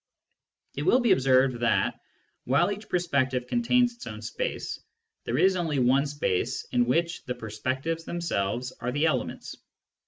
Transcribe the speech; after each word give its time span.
It 0.75 0.81
will 0.81 0.99
be 0.99 1.11
observed 1.11 1.59
that, 1.59 1.99
while 2.45 2.71
each 2.71 2.89
perspective 2.89 3.45
contains 3.45 3.93
its 3.93 4.07
own 4.07 4.23
space, 4.23 4.79
there 5.25 5.37
is 5.37 5.55
only 5.55 5.77
one 5.77 6.07
space 6.07 6.65
in 6.71 6.87
which 6.87 7.23
the 7.25 7.35
perspectives 7.35 8.03
themselves 8.03 8.71
are 8.81 8.91
the 8.91 9.05
elements. 9.05 9.57